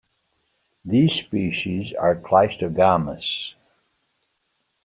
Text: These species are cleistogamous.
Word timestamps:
These 0.83 1.13
species 1.13 1.93
are 1.93 2.15
cleistogamous. 2.15 3.53